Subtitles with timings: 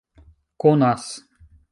[0.63, 1.05] konas